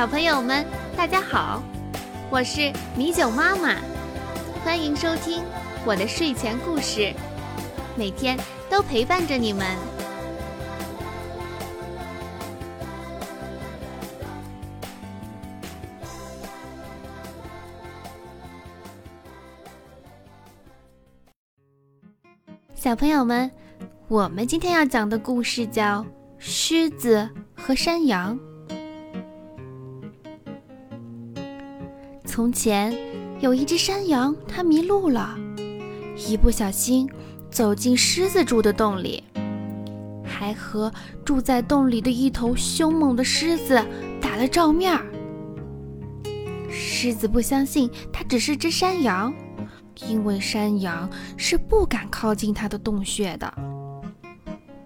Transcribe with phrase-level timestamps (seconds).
[0.00, 0.64] 小朋友们，
[0.96, 1.62] 大家好，
[2.30, 3.76] 我是米酒妈妈，
[4.64, 5.44] 欢迎收听
[5.84, 7.12] 我的睡前故事，
[7.98, 8.34] 每天
[8.70, 9.76] 都陪伴着你们。
[22.74, 23.50] 小朋友们，
[24.08, 26.02] 我们今天要讲的故事叫
[26.38, 28.34] 《狮子和山羊》。
[32.30, 32.96] 从前
[33.40, 35.36] 有一只山羊，它迷路了，
[36.16, 37.10] 一不小心
[37.50, 39.24] 走进狮子住的洞里，
[40.24, 40.92] 还和
[41.24, 43.84] 住在洞里的一头凶猛的狮子
[44.20, 45.04] 打了照面儿。
[46.70, 49.34] 狮子不相信它只是只山羊。
[50.08, 53.52] 因为山羊是不敢靠近它的洞穴的。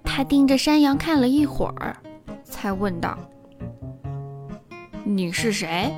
[0.02, 1.96] 他盯着山羊看了一会儿，
[2.42, 3.16] 才问道
[5.04, 5.94] ：“你是谁？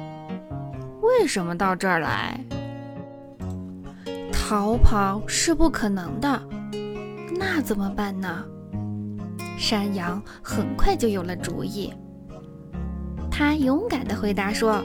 [1.07, 2.39] 为什么到这儿来？”
[4.33, 6.41] 逃跑是不可能的，
[7.39, 8.45] 那怎么办呢？
[9.59, 11.93] 山羊很快就有了主意。
[13.31, 14.83] 他勇敢地回答说：“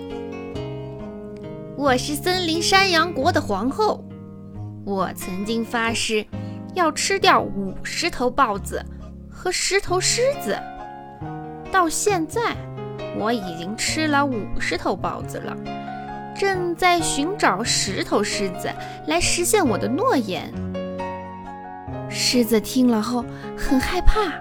[1.77, 4.03] 我是森林山羊国的皇后。”
[4.83, 6.25] 我曾经发誓
[6.73, 8.83] 要吃掉五十头豹子
[9.29, 10.57] 和十头狮子，
[11.71, 12.55] 到现在
[13.19, 15.55] 我已经吃了五十头豹子了，
[16.41, 18.67] 正在寻找十头狮子
[19.05, 20.51] 来实现我的诺言。
[22.09, 23.23] 狮子听了后
[23.55, 24.33] 很害怕，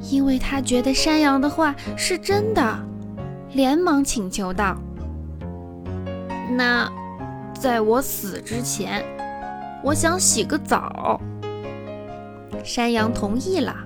[0.00, 2.76] 因为他觉得山羊的话是真的，
[3.52, 4.76] 连忙请求道
[6.58, 6.90] ：“那
[7.54, 9.04] 在我死之前。”
[9.84, 11.20] 我想洗个澡。
[12.64, 13.76] 山羊同意了。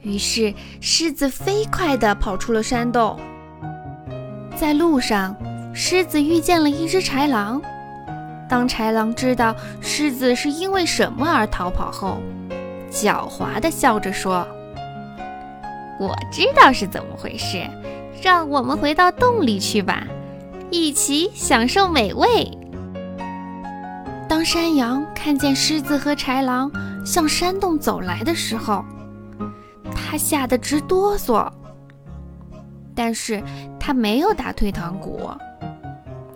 [0.00, 3.16] 于是狮子飞快地跑出了山洞。
[4.56, 5.36] 在路上，
[5.74, 7.60] 狮子遇见了一只豺狼。
[8.48, 12.18] 当豺狼知道狮子是因为什么而逃跑后，
[12.90, 14.46] 狡猾地笑着说
[15.98, 17.68] ：“我知道是怎么回事，
[18.22, 20.06] 让我们回到洞里去吧，
[20.70, 22.48] 一起享受美味。”
[24.28, 26.70] 当山羊看见狮子和豺狼
[27.04, 28.84] 向山洞走来的时候，
[29.94, 31.50] 它吓得直哆嗦。
[32.94, 33.42] 但是
[33.80, 35.28] 它没有打退堂鼓，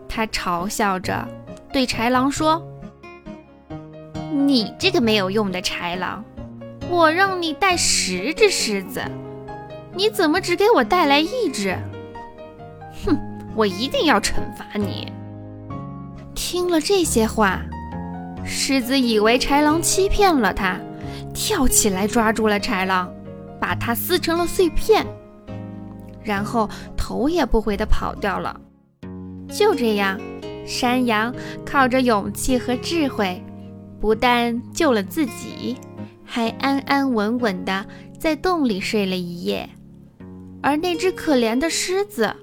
[0.08, 1.26] 他嘲笑着
[1.72, 2.62] 对豺狼说
[4.32, 6.24] ：“你这个没有用的豺狼，
[6.88, 9.02] 我让你带十只狮子，
[9.94, 11.78] 你怎么只给我带来一只？
[13.04, 13.18] 哼，
[13.54, 15.12] 我一定要惩罚你！”
[16.34, 17.60] 听了这些话。
[18.44, 20.78] 狮子以为豺狼欺骗了它，
[21.34, 23.12] 跳起来抓住了豺狼，
[23.60, 25.06] 把它撕成了碎片，
[26.22, 28.58] 然后头也不回地跑掉了。
[29.48, 30.20] 就这样，
[30.66, 33.42] 山羊靠着勇气和智慧，
[34.00, 35.76] 不但救了自己，
[36.24, 37.86] 还安安稳稳地
[38.18, 39.68] 在洞里睡了一夜。
[40.62, 42.34] 而那只可怜的狮子，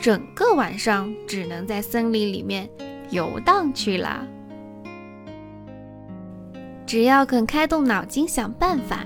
[0.00, 2.68] 整个晚上只能在森林里面
[3.10, 4.26] 游荡去了。
[6.86, 9.04] 只要肯开动脑筋想办法，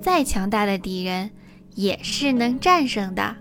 [0.00, 1.30] 再强大的敌人
[1.74, 3.36] 也是能战胜的。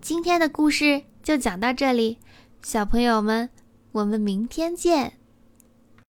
[0.00, 2.18] 今天的故事就讲到这里，
[2.62, 3.48] 小朋友们，
[3.92, 5.14] 我们明天见。